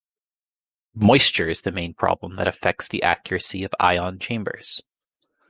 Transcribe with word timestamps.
Moisture 0.95 1.47
is 1.47 1.61
the 1.61 1.71
main 1.71 1.93
problem 1.93 2.35
that 2.37 2.47
affects 2.47 2.87
the 2.87 3.03
accuracy 3.03 3.63
of 3.63 3.71
ion 3.79 4.17
chambers. 4.17 4.81